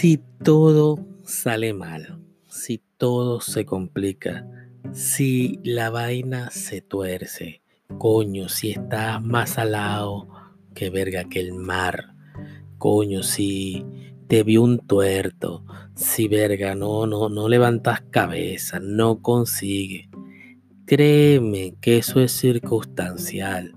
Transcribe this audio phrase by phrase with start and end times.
[0.00, 4.48] Si todo sale mal, si todo se complica,
[4.94, 7.60] si la vaina se tuerce,
[7.98, 10.26] coño, si estás más salado
[10.74, 12.14] que verga que el mar,
[12.78, 13.84] coño, si
[14.26, 20.08] te vio un tuerto, si verga, no, no, no levantas cabeza, no consigue.
[20.86, 23.74] Créeme que eso es circunstancial.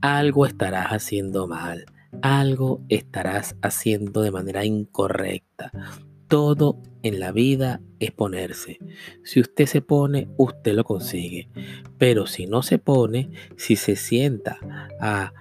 [0.00, 1.84] Algo estarás haciendo mal
[2.22, 5.72] algo estarás haciendo de manera incorrecta.
[6.28, 8.78] Todo en la vida es ponerse.
[9.24, 11.48] Si usted se pone, usted lo consigue.
[11.98, 14.58] Pero si no se pone, si se sienta
[15.00, 15.32] a,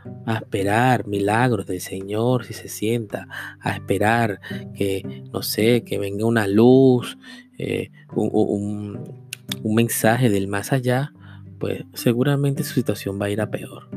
[0.42, 3.28] esperar milagros del Señor, si se sienta
[3.60, 4.40] a esperar
[4.74, 7.18] que, no sé, que venga una luz,
[7.58, 11.14] eh, un mensaje del más allá,
[11.60, 13.90] pues seguramente su situación va a ir a peor.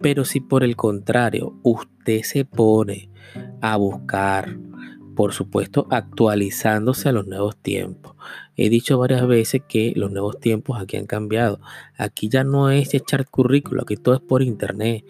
[0.00, 3.10] Pero si por el contrario usted se pone
[3.60, 4.56] a buscar,
[5.14, 8.16] por supuesto, actualizándose a los nuevos tiempos.
[8.56, 11.60] He dicho varias veces que los nuevos tiempos aquí han cambiado.
[11.96, 15.04] Aquí ya no es echar currículo, aquí todo es por internet.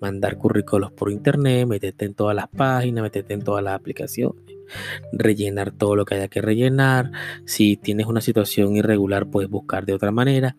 [0.00, 4.44] Mandar currículos por internet, meterte en todas las páginas, meterte en todas las aplicaciones,
[5.12, 7.10] rellenar todo lo que haya que rellenar.
[7.46, 10.56] Si tienes una situación irregular, puedes buscar de otra manera.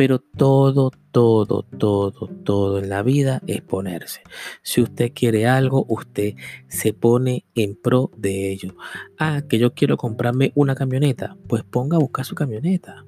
[0.00, 4.22] Pero todo, todo, todo, todo en la vida es ponerse.
[4.62, 6.36] Si usted quiere algo, usted
[6.68, 8.76] se pone en pro de ello.
[9.18, 13.04] Ah, que yo quiero comprarme una camioneta, pues ponga a buscar su camioneta.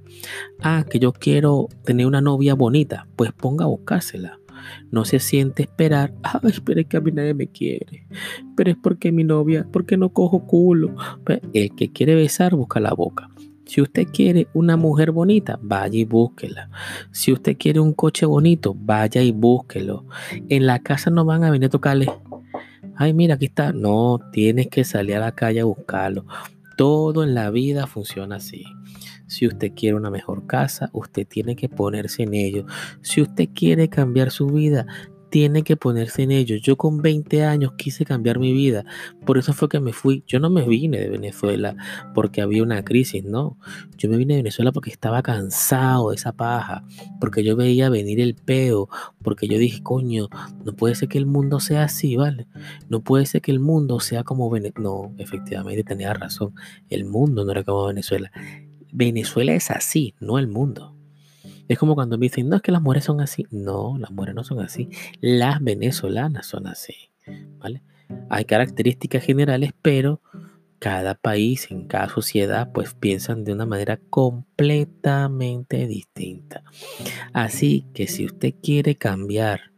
[0.61, 4.39] Ah, que yo quiero tener una novia bonita, pues ponga a buscársela.
[4.91, 8.07] No se siente esperar, ay, espere que a mí nadie me quiere.
[8.55, 10.95] Pero es porque mi novia, porque no cojo culo.
[11.25, 13.31] Pues, el que quiere besar, busca la boca.
[13.73, 16.69] Si usted quiere una mujer bonita, vaya y búsquela.
[17.11, 20.05] Si usted quiere un coche bonito, vaya y búsquelo.
[20.51, 22.13] En la casa no van a venir a tocarle.
[22.97, 23.73] Ay, mira, aquí está.
[23.73, 26.27] No, tienes que salir a la calle a buscarlo.
[26.77, 28.67] Todo en la vida funciona así.
[29.27, 32.67] Si usted quiere una mejor casa, usted tiene que ponerse en ello.
[33.01, 34.85] Si usted quiere cambiar su vida,
[35.33, 36.57] tiene que ponerse en ello.
[36.57, 38.85] Yo con 20 años quise cambiar mi vida,
[39.25, 40.23] por eso fue que me fui.
[40.27, 41.75] Yo no me vine de Venezuela
[42.13, 43.57] porque había una crisis, no.
[43.97, 46.85] Yo me vine de Venezuela porque estaba cansado de esa paja,
[47.19, 48.91] porque yo veía venir el peo,
[49.23, 50.29] porque yo dije, coño,
[50.67, 52.47] no puede ser que el mundo sea así, ¿vale?
[52.91, 54.83] No puede ser que el mundo sea como Venezuela.
[54.83, 56.55] No, efectivamente tenía razón,
[56.91, 58.31] el mundo no era como Venezuela.
[58.93, 60.95] Venezuela es así, no el mundo.
[61.69, 63.47] Es como cuando me dicen, no, es que las mujeres son así.
[63.51, 64.89] No, las mujeres no son así.
[65.21, 67.11] Las venezolanas son así.
[67.59, 67.83] ¿Vale?
[68.29, 70.21] Hay características generales, pero
[70.79, 76.65] cada país, en cada sociedad, pues piensan de una manera completamente distinta.
[77.33, 79.73] Así que si usted quiere cambiar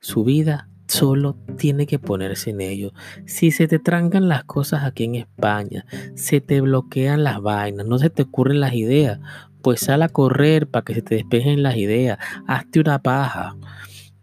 [0.00, 2.92] su vida, solo tiene que ponerse en ello.
[3.26, 5.84] Si se te trancan las cosas aquí en España,
[6.14, 9.20] se te bloquean las vainas, no se te ocurren las ideas,
[9.62, 13.56] pues sal a correr para que se te despejen las ideas, hazte una paja,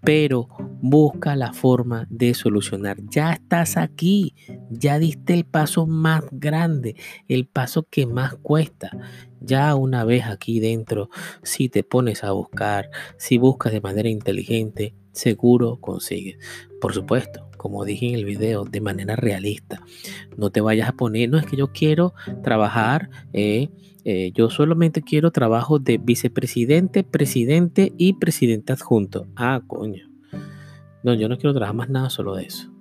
[0.01, 0.47] pero
[0.81, 2.97] busca la forma de solucionar.
[3.09, 4.35] Ya estás aquí,
[4.69, 6.95] ya diste el paso más grande,
[7.27, 8.91] el paso que más cuesta.
[9.41, 11.09] Ya una vez aquí dentro,
[11.44, 16.38] si te pones a buscar, si buscas de manera inteligente, seguro consigues.
[16.79, 19.81] Por supuesto, como dije en el video, de manera realista.
[20.37, 23.67] No te vayas a poner, no es que yo quiero trabajar, eh,
[24.05, 29.27] eh, yo solamente quiero trabajo de vicepresidente, presidente y presidente adjunto.
[29.35, 30.09] Ah, coño.
[31.03, 32.71] No, yo no quiero trabajar más nada solo de eso.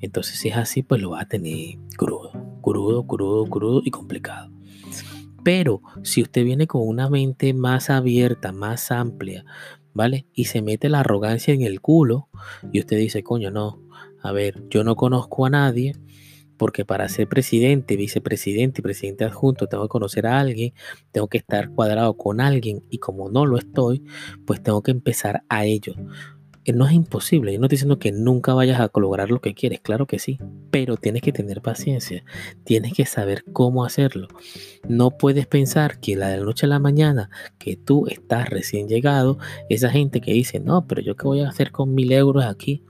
[0.00, 4.50] Entonces, si es así, pues lo va a tener crudo, crudo, crudo, crudo y complicado.
[5.44, 9.44] Pero si usted viene con una mente más abierta, más amplia,
[9.94, 10.26] ¿vale?
[10.34, 12.28] Y se mete la arrogancia en el culo
[12.72, 13.80] y usted dice, coño, no,
[14.24, 15.94] a ver, yo no conozco a nadie,
[16.56, 20.72] porque para ser presidente, vicepresidente y presidente adjunto tengo que conocer a alguien,
[21.12, 24.02] tengo que estar cuadrado con alguien y como no lo estoy,
[24.46, 25.94] pues tengo que empezar a ello.
[26.64, 29.52] Eh, no es imposible, yo no estoy diciendo que nunca vayas a lograr lo que
[29.52, 30.38] quieres, claro que sí,
[30.70, 32.24] pero tienes que tener paciencia,
[32.64, 34.28] tienes que saber cómo hacerlo.
[34.88, 37.28] No puedes pensar que la de la noche a la mañana,
[37.58, 39.36] que tú estás recién llegado,
[39.68, 42.82] esa gente que dice, no, pero yo qué voy a hacer con mil euros aquí,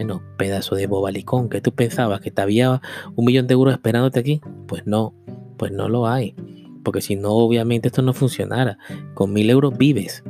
[0.00, 2.80] bueno, pedazo de bobalicón, que tú pensabas que te había
[3.16, 4.40] un millón de euros esperándote aquí.
[4.66, 5.14] Pues no,
[5.58, 6.34] pues no lo hay.
[6.82, 8.78] Porque si no, obviamente esto no funcionara.
[9.12, 10.24] Con mil euros vives.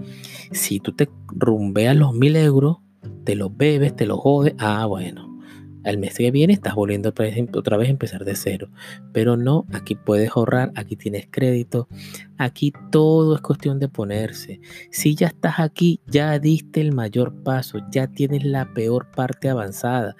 [0.51, 2.79] Si tú te rumbeas los mil euros,
[3.23, 4.55] te los bebes, te los jodes.
[4.59, 5.30] Ah, bueno.
[5.85, 8.71] El mes que viene estás volviendo otra vez a empezar de cero.
[9.12, 11.88] Pero no, aquí puedes ahorrar, aquí tienes crédito,
[12.37, 14.61] aquí todo es cuestión de ponerse.
[14.91, 20.17] Si ya estás aquí, ya diste el mayor paso, ya tienes la peor parte avanzada.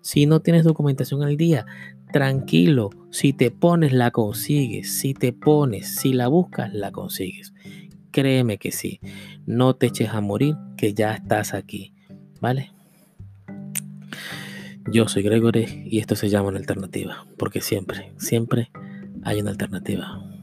[0.00, 1.64] Si no tienes documentación al día,
[2.12, 7.54] tranquilo, si te pones la consigues, si te pones, si la buscas, la consigues.
[8.10, 9.00] Créeme que sí,
[9.46, 11.92] no te eches a morir, que ya estás aquí,
[12.40, 12.70] ¿vale?
[14.90, 18.70] Yo soy Gregory y esto se llama una alternativa, porque siempre, siempre
[19.22, 20.33] hay una alternativa.